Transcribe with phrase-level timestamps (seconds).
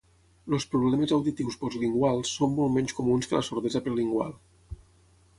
[0.57, 4.35] Els problemes auditius postlinguals són molt menys comuns que la sordesa prelingual.